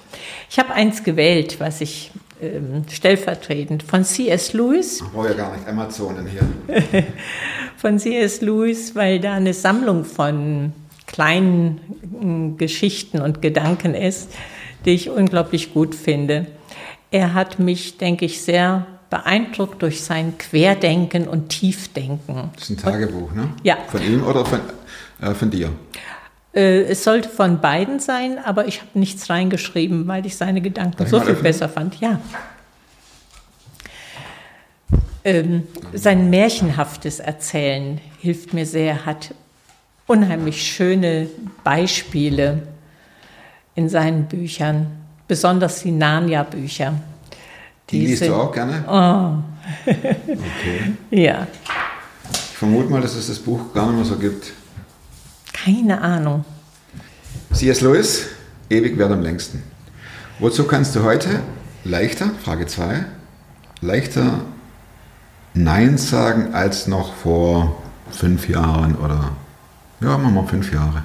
[0.50, 2.10] Ich habe eins gewählt, was ich
[2.42, 4.52] ähm, stellvertretend von C.S.
[4.52, 7.04] Lewis Ich brauche ja gar nicht Amazonen hier.
[7.76, 8.42] von C.S.
[8.42, 10.72] Lewis, weil da eine Sammlung von
[11.06, 11.80] kleinen
[12.20, 14.32] mm, Geschichten und Gedanken ist,
[14.84, 16.46] die ich unglaublich gut finde.
[17.10, 22.50] Er hat mich, denke ich, sehr beeindruckt durch sein Querdenken und Tiefdenken.
[22.54, 23.50] Das ist ein Tagebuch, ne?
[23.62, 23.76] Ja.
[23.88, 24.60] Von ihm oder von,
[25.20, 25.72] äh, von dir?
[26.54, 31.02] Äh, es sollte von beiden sein, aber ich habe nichts reingeschrieben, weil ich seine Gedanken
[31.02, 31.42] ich so viel öffnen?
[31.42, 32.00] besser fand.
[32.00, 32.20] Ja.
[35.22, 39.34] Ähm, sein märchenhaftes Erzählen hilft mir sehr, hat
[40.06, 41.28] unheimlich schöne
[41.64, 42.62] Beispiele
[43.74, 44.86] in seinen Büchern,
[45.28, 46.94] besonders die Narnia-Bücher.
[47.90, 48.84] Die, liest sind- du auch gerne?
[48.88, 49.42] Oh,
[49.86, 50.94] Okay.
[51.10, 51.46] ja,
[52.32, 54.52] Ich vermute mal, dass es das Buch gar nicht mehr so gibt.
[55.52, 56.44] keine Ahnung.
[57.52, 57.80] C.S.
[57.80, 58.26] Lewis,
[58.70, 59.62] ewig wert am längsten.
[60.38, 61.40] Wozu kannst du heute
[61.84, 63.04] leichter, Frage 2,
[63.80, 64.40] leichter
[65.54, 69.30] Nein sagen als noch vor fünf Jahren oder,
[70.00, 71.04] ja, machen wir fünf Jahre.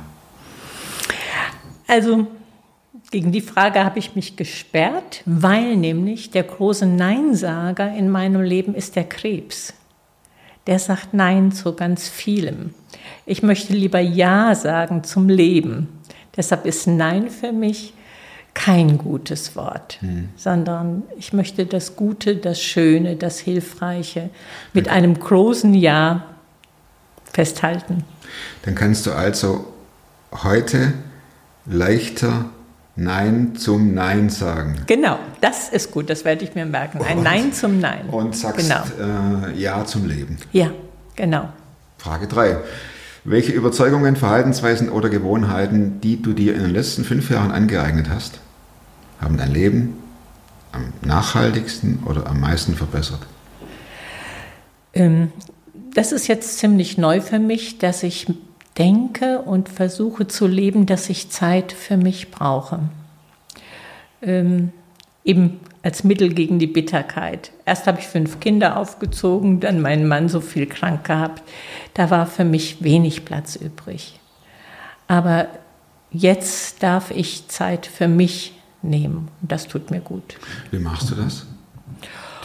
[1.88, 2.28] Also
[3.12, 8.74] gegen die Frage habe ich mich gesperrt, weil nämlich der große Neinsager in meinem Leben
[8.74, 9.74] ist der Krebs.
[10.68, 12.74] der sagt Nein zu ganz vielem.
[13.26, 15.90] Ich möchte lieber Ja sagen zum Leben.
[16.38, 17.94] Deshalb ist Nein für mich
[18.54, 20.30] kein gutes Wort, hm.
[20.36, 24.30] sondern ich möchte das Gute, das Schöne, das Hilfreiche
[24.72, 26.26] mit einem großen Ja
[27.34, 28.04] festhalten.
[28.64, 29.66] Dann kannst du also
[30.44, 30.94] heute
[31.66, 32.46] leichter
[32.96, 34.84] Nein zum Nein sagen.
[34.88, 37.02] Genau, das ist gut, das werde ich mir merken.
[37.02, 38.10] Ein und, Nein zum Nein.
[38.10, 38.84] Und sagst genau.
[39.48, 40.38] äh, Ja zum Leben.
[40.52, 40.72] Ja,
[41.16, 41.50] genau.
[41.98, 42.58] Frage 3.
[43.24, 48.40] Welche Überzeugungen, Verhaltensweisen oder Gewohnheiten, die du dir in den letzten fünf Jahren angeeignet hast,
[49.22, 49.98] haben dein Leben
[50.72, 53.22] am nachhaltigsten oder am meisten verbessert?
[54.94, 55.32] Ähm,
[55.94, 58.28] das ist jetzt ziemlich neu für mich, dass ich
[58.78, 62.80] denke und versuche zu leben, dass ich Zeit für mich brauche.
[64.22, 64.72] Ähm,
[65.24, 67.52] eben als Mittel gegen die Bitterkeit.
[67.66, 71.44] Erst habe ich fünf Kinder aufgezogen, dann meinen Mann so viel krank gehabt.
[71.94, 74.20] Da war für mich wenig Platz übrig.
[75.08, 75.48] Aber
[76.12, 80.38] jetzt darf ich Zeit für mich nehmen und das tut mir gut.
[80.72, 81.46] Wie machst du das?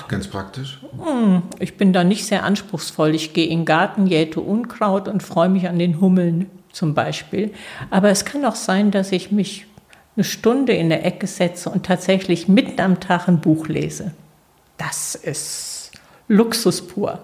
[0.09, 0.79] Ganz praktisch?
[1.03, 3.15] Hm, ich bin da nicht sehr anspruchsvoll.
[3.15, 7.53] Ich gehe in den Garten, jäte Unkraut und freue mich an den Hummeln zum Beispiel.
[7.91, 9.67] Aber es kann auch sein, dass ich mich
[10.17, 14.13] eine Stunde in der Ecke setze und tatsächlich mitten am Tag ein Buch lese.
[14.79, 15.93] Das ist
[16.29, 17.21] Luxus pur.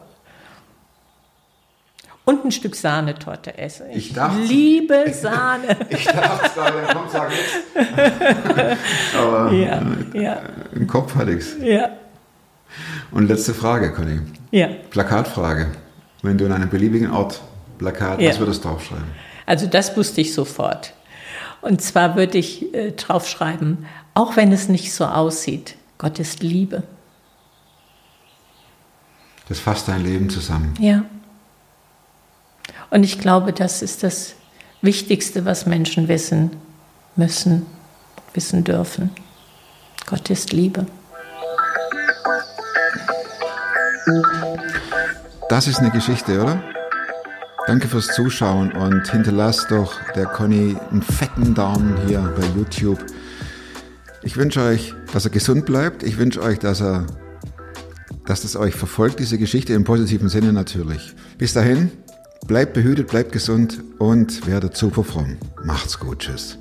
[2.25, 3.89] Und ein Stück Sahnetorte esse.
[3.91, 5.77] Ich, ich dachte, liebe Sahne.
[5.89, 7.57] ich dachte gerade, komm, sag nichts.
[9.19, 9.83] Aber ja,
[10.15, 10.43] ja.
[10.73, 11.57] im Kopf hatte ich es.
[11.61, 11.91] Ja.
[13.13, 14.21] Und letzte Frage, Conny.
[14.51, 14.69] Ja.
[14.91, 15.69] Plakatfrage.
[16.23, 17.41] Wenn du in einem beliebigen Ort
[17.79, 18.31] Plakat, ja.
[18.31, 19.07] was würdest du draufschreiben?
[19.45, 20.95] Also das wusste ich sofort.
[21.61, 26.83] Und zwar würde ich äh, draufschreiben, auch wenn es nicht so aussieht, Gott ist Liebe.
[29.49, 30.75] Das fasst dein Leben zusammen.
[30.79, 31.05] Ja.
[32.91, 34.35] Und ich glaube, das ist das
[34.81, 36.51] Wichtigste, was Menschen wissen
[37.17, 37.67] müssen,
[38.35, 39.11] wissen dürfen.
[40.07, 40.87] Gott ist Liebe.
[45.49, 46.63] Das ist eine Geschichte, oder?
[47.67, 52.99] Danke fürs Zuschauen und hinterlasst doch der Conny einen fetten Daumen hier bei YouTube.
[54.23, 56.03] Ich wünsche euch, dass er gesund bleibt.
[56.03, 57.07] Ich wünsche euch, dass er,
[58.27, 61.15] dass das euch verfolgt, diese Geschichte im positiven Sinne natürlich.
[61.39, 61.93] Bis dahin,
[62.47, 65.37] bleibt behütet, bleibt gesund und werdet super fromm.
[65.65, 66.21] Macht's gut.
[66.21, 66.59] Tschüss.